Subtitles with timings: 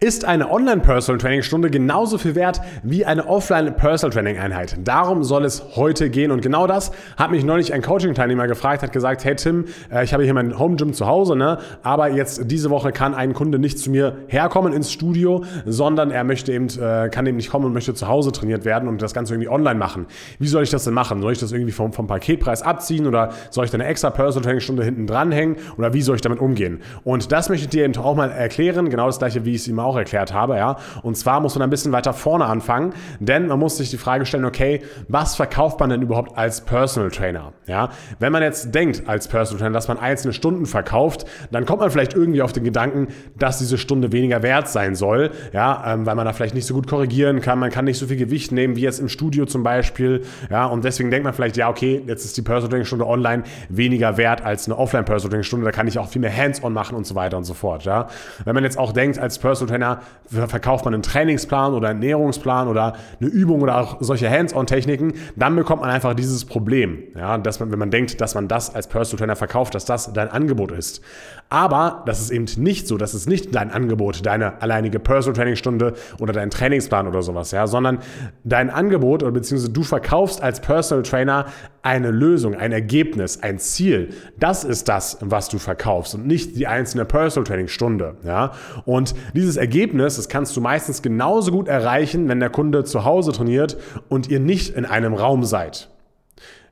[0.00, 4.76] Ist eine Online-Personal-Training-Stunde genauso viel wert wie eine Offline-Personal-Training-Einheit?
[4.84, 6.30] Darum soll es heute gehen.
[6.30, 10.14] Und genau das hat mich neulich ein Coaching-Teilnehmer gefragt, hat gesagt, hey Tim, äh, ich
[10.14, 11.58] habe hier mein Home-Gym zu Hause, ne?
[11.82, 16.22] aber jetzt diese Woche kann ein Kunde nicht zu mir herkommen ins Studio, sondern er
[16.22, 19.14] möchte eben, äh, kann eben nicht kommen und möchte zu Hause trainiert werden und das
[19.14, 20.06] Ganze irgendwie online machen.
[20.38, 21.20] Wie soll ich das denn machen?
[21.22, 24.84] Soll ich das irgendwie vom, vom Paketpreis abziehen oder soll ich da eine extra Personal-Training-Stunde
[24.84, 26.82] hinten dranhängen oder wie soll ich damit umgehen?
[27.02, 29.66] Und das möchte ich dir eben auch mal erklären, genau das gleiche, wie ich es
[29.87, 30.76] auch erklärt habe, ja.
[31.02, 34.26] Und zwar muss man ein bisschen weiter vorne anfangen, denn man muss sich die Frage
[34.26, 37.90] stellen, okay, was verkauft man denn überhaupt als Personal Trainer, ja?
[38.18, 41.90] Wenn man jetzt denkt als Personal Trainer, dass man einzelne Stunden verkauft, dann kommt man
[41.90, 46.14] vielleicht irgendwie auf den Gedanken, dass diese Stunde weniger wert sein soll, ja, ähm, weil
[46.14, 48.76] man da vielleicht nicht so gut korrigieren kann, man kann nicht so viel Gewicht nehmen
[48.76, 52.24] wie jetzt im Studio zum Beispiel, ja, und deswegen denkt man vielleicht, ja, okay, jetzt
[52.24, 55.72] ist die Personal Training Stunde online weniger wert als eine Offline Personal Training Stunde, da
[55.72, 58.08] kann ich auch viel mehr Hands-on machen und so weiter und so fort, ja.
[58.44, 62.02] Wenn man jetzt auch denkt als Personal Trainer Trainer verkauft man einen Trainingsplan oder einen
[62.02, 67.38] Ernährungsplan oder eine Übung oder auch solche Hands-on-Techniken, dann bekommt man einfach dieses Problem, ja,
[67.38, 70.30] dass man, wenn man denkt, dass man das als Personal Trainer verkauft, dass das dein
[70.30, 71.02] Angebot ist.
[71.50, 75.56] Aber das ist eben nicht so, das ist nicht dein Angebot, deine alleinige Personal Training
[75.56, 78.00] Stunde oder dein Trainingsplan oder sowas, ja, sondern
[78.44, 81.46] dein Angebot oder beziehungsweise du verkaufst als Personal Trainer
[81.80, 84.10] eine Lösung, ein Ergebnis, ein Ziel.
[84.38, 88.52] Das ist das, was du verkaufst und nicht die einzelne Personal Training Stunde, ja.
[88.84, 93.32] Und dieses Ergebnis, das kannst du meistens genauso gut erreichen, wenn der Kunde zu Hause
[93.32, 93.78] trainiert
[94.10, 95.88] und ihr nicht in einem Raum seid.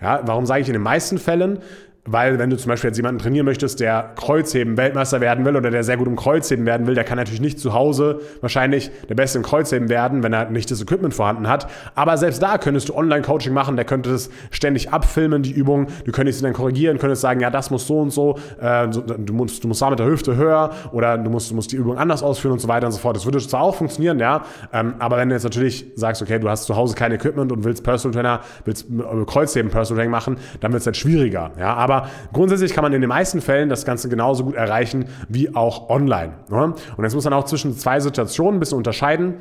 [0.00, 1.60] Ja, warum sage ich in den meisten Fällen?
[2.06, 5.70] Weil wenn du zum Beispiel jetzt jemanden trainieren möchtest, der Kreuzheben Weltmeister werden will oder
[5.70, 9.14] der sehr gut im Kreuzheben werden will, der kann natürlich nicht zu Hause wahrscheinlich der
[9.14, 11.66] Beste im Kreuzheben werden, wenn er nicht das Equipment vorhanden hat.
[11.94, 15.86] Aber selbst da könntest du Online-Coaching machen, der könnte es ständig abfilmen, die Übung.
[16.04, 19.32] Du könntest ihn dann korrigieren, könntest sagen, ja, das muss so und so, äh, du,
[19.32, 21.96] musst, du musst da mit der Hüfte höher oder du musst, du musst die Übung
[21.96, 23.16] anders ausführen und so weiter und so fort.
[23.16, 24.44] Das würde zwar auch funktionieren, ja,
[24.74, 27.64] ähm, aber wenn du jetzt natürlich sagst, okay, du hast zu Hause kein Equipment und
[27.64, 31.72] willst Personal Trainer, willst äh, Kreuzheben Personal Training machen, dann wird es halt schwieriger, ja,
[31.72, 35.54] aber aber grundsätzlich kann man in den meisten Fällen das Ganze genauso gut erreichen wie
[35.54, 36.34] auch online.
[36.48, 36.74] Ne?
[36.96, 39.36] Und jetzt muss man auch zwischen zwei Situationen ein bisschen unterscheiden.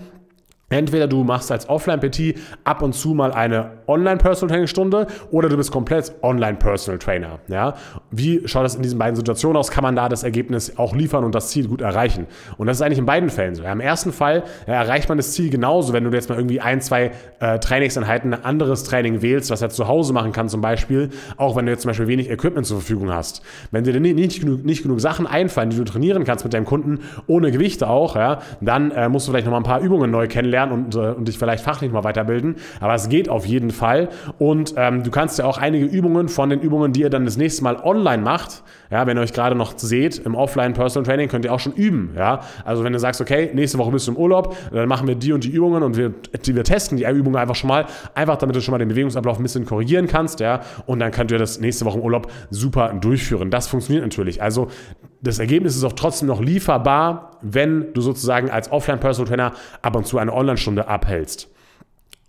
[0.73, 6.13] Entweder du machst als Offline-PT ab und zu mal eine Online-Personal-Training-Stunde oder du bist komplett
[6.23, 7.39] Online-Personal-Trainer.
[7.47, 7.75] Ja?
[8.09, 9.69] Wie schaut das in diesen beiden Situationen aus?
[9.69, 12.25] Kann man da das Ergebnis auch liefern und das Ziel gut erreichen?
[12.57, 13.61] Und das ist eigentlich in beiden Fällen so.
[13.61, 16.59] Ja, Im ersten Fall ja, erreicht man das Ziel genauso, wenn du jetzt mal irgendwie
[16.59, 20.61] ein, zwei äh, Trainingseinheiten ein anderes Training wählst, was er zu Hause machen kann zum
[20.61, 23.43] Beispiel, auch wenn du jetzt zum Beispiel wenig Equipment zur Verfügung hast.
[23.69, 26.65] Wenn dir nicht, nicht, genug, nicht genug Sachen einfallen, die du trainieren kannst mit deinem
[26.65, 30.09] Kunden, ohne Gewichte auch, ja, dann äh, musst du vielleicht noch mal ein paar Übungen
[30.09, 32.55] neu kennenlernen lernen und, äh, und dich vielleicht fachlich mal weiterbilden.
[32.79, 34.09] Aber es geht auf jeden Fall.
[34.39, 37.37] Und ähm, du kannst ja auch einige Übungen von den Übungen, die ihr dann das
[37.37, 41.27] nächste Mal online macht, ja, wenn ihr euch gerade noch seht im Offline Personal Training,
[41.27, 42.13] könnt ihr auch schon üben.
[42.15, 42.41] Ja?
[42.63, 45.33] Also wenn du sagst, okay, nächste Woche bist du im Urlaub, dann machen wir die
[45.33, 46.13] und die Übungen und wir,
[46.43, 49.43] wir testen die Übungen einfach schon mal, einfach damit du schon mal den Bewegungsablauf ein
[49.43, 53.49] bisschen korrigieren kannst, ja, und dann könnt ihr das nächste Woche im Urlaub super durchführen.
[53.49, 54.41] Das funktioniert natürlich.
[54.41, 54.69] Also
[55.23, 60.05] das Ergebnis ist auch trotzdem noch lieferbar, wenn du sozusagen als Offline-Personal Trainer ab und
[60.05, 61.49] zu eine Online-Stunde abhältst.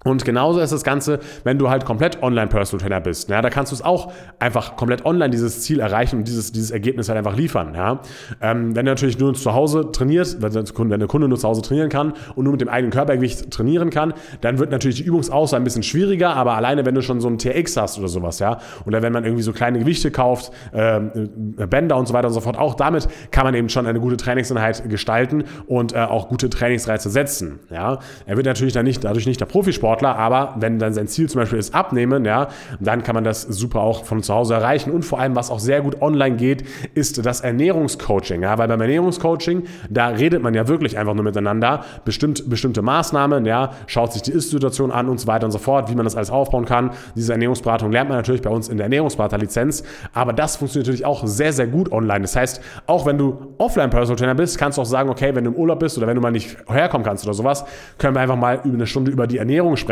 [0.05, 3.31] Und genauso ist das Ganze, wenn du halt komplett Online-Personal Trainer bist.
[3.31, 6.71] Ja, da kannst du es auch einfach komplett online dieses Ziel erreichen und dieses, dieses
[6.71, 7.75] Ergebnis halt einfach liefern.
[7.75, 8.01] Ja.
[8.43, 11.89] Ähm, wenn du natürlich nur zu Hause trainierst, wenn der, Kunde, nur zu Hause trainieren
[11.89, 14.13] kann und nur mit dem eigenen Körpergewicht trainieren kann,
[14.43, 17.39] dann wird natürlich die Übungsauswahl ein bisschen schwieriger, aber alleine wenn du schon so ein
[17.39, 21.97] TX hast oder sowas, ja, oder wenn man irgendwie so kleine Gewichte kauft, äh, Bänder
[21.97, 24.87] und so weiter und so fort, auch damit kann man eben schon eine gute Trainingseinheit
[24.91, 27.61] gestalten und äh, auch gute Trainingsreize setzen.
[27.71, 28.01] Ja.
[28.27, 31.29] Er wird natürlich dann nicht, dadurch nicht der Profisport Sportler, aber wenn dann sein Ziel
[31.29, 32.49] zum Beispiel ist Abnehmen, ja,
[32.81, 34.91] dann kann man das super auch von zu Hause erreichen.
[34.91, 38.43] Und vor allem, was auch sehr gut online geht, ist das Ernährungscoaching.
[38.43, 43.47] Ja, weil beim Ernährungscoaching, da redet man ja wirklich einfach nur miteinander, bestimmt bestimmte Maßnahmen,
[43.47, 46.17] ja, schaut sich die Ist-Situation an und so weiter und so fort, wie man das
[46.17, 46.91] alles aufbauen kann.
[47.15, 51.25] Diese Ernährungsberatung lernt man natürlich bei uns in der Ernährungsberater-Lizenz, aber das funktioniert natürlich auch
[51.27, 52.23] sehr, sehr gut online.
[52.23, 55.45] Das heißt, auch wenn du offline Personal Trainer bist, kannst du auch sagen, okay, wenn
[55.45, 57.65] du im Urlaub bist oder wenn du mal nicht herkommen kannst oder sowas,
[57.99, 59.84] können wir einfach mal über eine Stunde über die Ernährung sprechen,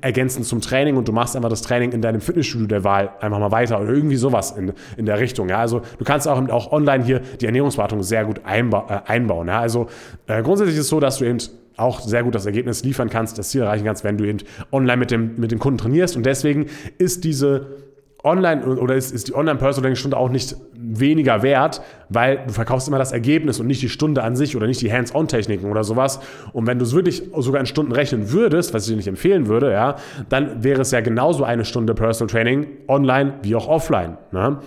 [0.00, 3.38] ergänzend zum Training und du machst einfach das Training in deinem Fitnessstudio der Wahl einfach
[3.38, 5.48] mal weiter oder irgendwie sowas in, in der Richtung.
[5.48, 5.58] Ja?
[5.58, 9.48] Also du kannst auch, auch online hier die Ernährungsberatung sehr gut einba äh, einbauen.
[9.48, 9.60] Ja?
[9.60, 9.88] Also
[10.26, 11.38] äh, grundsätzlich ist es so, dass du eben
[11.76, 14.38] auch sehr gut das Ergebnis liefern kannst, das Ziel erreichen kannst, wenn du eben
[14.70, 16.16] online mit dem, mit dem Kunden trainierst.
[16.16, 16.66] Und deswegen
[16.98, 17.66] ist diese
[18.24, 23.12] online oder ist, ist die Online-Personal-Stunde auch nicht weniger wert, weil du verkaufst immer das
[23.12, 26.20] Ergebnis und nicht die Stunde an sich oder nicht die Hands-on-Techniken oder sowas.
[26.52, 29.46] Und wenn du es wirklich sogar in Stunden rechnen würdest, was ich dir nicht empfehlen
[29.46, 29.96] würde, ja,
[30.28, 34.16] dann wäre es ja genauso eine Stunde Personal Training online wie auch offline.
[34.32, 34.58] Ne?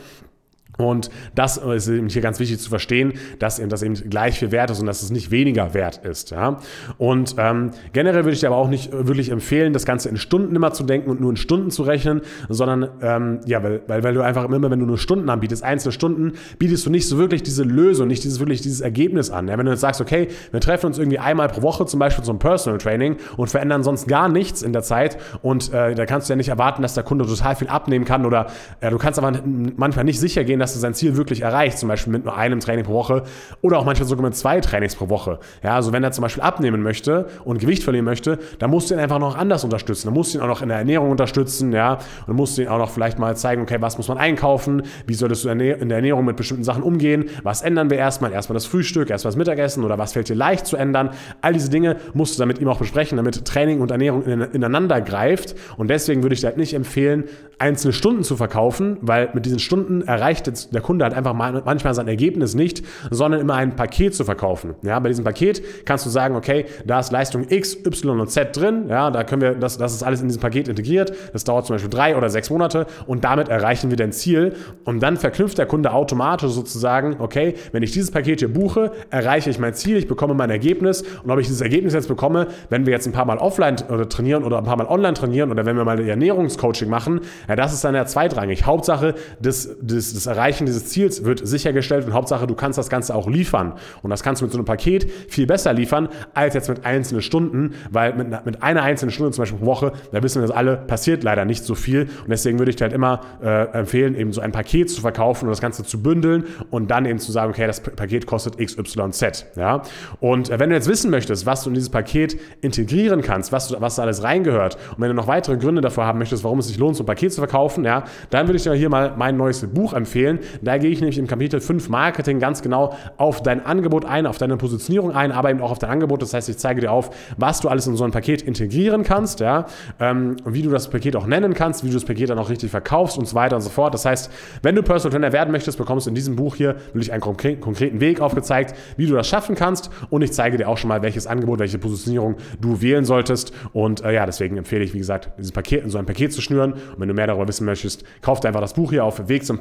[0.78, 4.52] Und das ist eben hier ganz wichtig zu verstehen, dass eben das eben gleich viel
[4.52, 6.32] wert ist und dass es nicht weniger wert ist.
[6.32, 6.60] Ja?
[6.98, 10.56] Und ähm, generell würde ich dir aber auch nicht wirklich empfehlen, das Ganze in Stunden
[10.56, 14.14] immer zu denken und nur in Stunden zu rechnen, sondern ähm, ja, weil, weil, weil
[14.14, 17.42] du einfach immer, wenn du nur Stunden anbietest, einzelne Stunden, bietest du nicht so wirklich
[17.44, 19.48] diese Lösung, nicht dieses wirklich dieses Ergebnis an.
[19.48, 19.58] Ja?
[19.58, 22.38] Wenn du jetzt sagst, okay, wir treffen uns irgendwie einmal pro Woche zum Beispiel zum
[22.38, 26.34] Personal Training und verändern sonst gar nichts in der Zeit und äh, da kannst du
[26.34, 28.48] ja nicht erwarten, dass der Kunde total viel abnehmen kann oder
[28.80, 29.42] äh, du kannst aber
[29.76, 32.38] manchmal nicht sicher gehen, dass dass er sein Ziel wirklich erreicht, zum Beispiel mit nur
[32.38, 33.24] einem Training pro Woche
[33.62, 35.40] oder auch manchmal sogar mit zwei Trainings pro Woche.
[35.64, 38.96] Ja, also wenn er zum Beispiel abnehmen möchte und Gewicht verlieren möchte, dann musst du
[38.96, 40.08] ihn einfach noch anders unterstützen.
[40.08, 42.68] Dann musst du ihn auch noch in der Ernährung unterstützen, ja, und musst du ihn
[42.68, 45.80] auch noch vielleicht mal zeigen, okay, was muss man einkaufen, wie solltest du in der
[45.80, 49.84] Ernährung mit bestimmten Sachen umgehen, was ändern wir erstmal, erstmal das Frühstück, erstmal das Mittagessen
[49.84, 51.12] oder was fällt dir leicht zu ändern.
[51.42, 55.02] All diese Dinge musst du dann mit ihm auch besprechen, damit Training und Ernährung ineinander
[55.02, 57.26] greift und deswegen würde ich dir halt nicht empfehlen,
[57.60, 62.08] einzelne Stunden zu verkaufen, weil mit diesen Stunden erreicht der Kunde hat einfach manchmal sein
[62.08, 64.76] Ergebnis nicht, sondern immer ein Paket zu verkaufen.
[64.82, 68.56] Ja, bei diesem Paket kannst du sagen, okay, da ist Leistung X, Y und Z
[68.56, 68.86] drin.
[68.90, 71.14] Ja, da können wir, das, das ist alles in diesem Paket integriert.
[71.34, 74.54] Das dauert zum Beispiel drei oder sechs Monate und damit erreichen wir dein Ziel.
[74.84, 79.50] Und dann verknüpft der Kunde automatisch sozusagen, okay, wenn ich dieses Paket hier buche, erreiche
[79.50, 81.04] ich mein Ziel, ich bekomme mein Ergebnis.
[81.24, 83.78] Und ob ich dieses Ergebnis jetzt bekomme, wenn wir jetzt ein paar Mal offline
[84.10, 87.74] trainieren oder ein paar Mal online trainieren oder wenn wir mal Ernährungscoaching machen, ja, das
[87.74, 88.66] ist dann ja zweitrangig.
[88.66, 93.14] Hauptsache, das, das, das Erreichen dieses Ziels wird sichergestellt und Hauptsache, du kannst das Ganze
[93.14, 93.74] auch liefern.
[94.02, 97.22] Und das kannst du mit so einem Paket viel besser liefern, als jetzt mit einzelnen
[97.22, 100.56] Stunden, weil mit, mit einer einzelnen Stunde zum Beispiel pro Woche, da wissen wir das
[100.56, 102.04] alle, passiert leider nicht so viel.
[102.04, 105.46] Und deswegen würde ich dir halt immer äh, empfehlen, eben so ein Paket zu verkaufen
[105.46, 109.48] und das Ganze zu bündeln und dann eben zu sagen, okay, das Paket kostet XYZ.
[109.58, 109.82] Ja?
[110.22, 113.68] Und äh, wenn du jetzt wissen möchtest, was du in dieses Paket integrieren kannst, was,
[113.68, 116.60] du, was da alles reingehört und wenn du noch weitere Gründe dafür haben möchtest, warum
[116.60, 119.14] es sich lohnt, so ein Paket zu verkaufen, ja, dann würde ich dir hier mal
[119.18, 120.37] mein neues Buch empfehlen.
[120.62, 124.38] Da gehe ich nämlich im Kapitel 5 Marketing ganz genau auf dein Angebot ein, auf
[124.38, 126.22] deine Positionierung ein, aber eben auch auf dein Angebot.
[126.22, 129.40] Das heißt, ich zeige dir auf, was du alles in so ein Paket integrieren kannst,
[129.40, 129.66] ja,
[130.00, 132.72] ähm, wie du das Paket auch nennen kannst, wie du das Paket dann auch richtig
[132.72, 133.94] verkaufst und so weiter und so fort.
[133.94, 134.32] Das heißt,
[134.62, 138.00] wenn du Personal Trainer werden möchtest, bekommst du in diesem Buch hier wirklich einen konkreten
[138.00, 139.90] Weg aufgezeigt, wie du das schaffen kannst.
[140.10, 143.54] Und ich zeige dir auch schon mal, welches Angebot, welche Positionierung du wählen solltest.
[143.74, 146.42] Und äh, ja, deswegen empfehle ich, wie gesagt, dieses Paket in so ein Paket zu
[146.42, 146.74] schnüren.
[146.74, 149.58] Und wenn du mehr darüber wissen möchtest, kauf einfach das Buch hier auf weg zum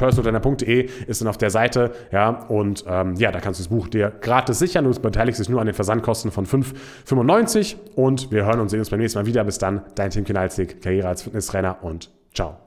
[0.66, 3.88] personaltrainer.de, ist dann auf der Seite, ja, und ähm, ja, da kannst du das Buch
[3.88, 4.84] dir gratis sichern.
[4.84, 8.90] Du beteiligst dich nur an den Versandkosten von 5,95 und wir hören und sehen uns
[8.90, 9.44] beim nächsten Mal wieder.
[9.44, 12.56] Bis dann, dein Tim Kinalzig, Karriere als Fitnesstrainer und ciao.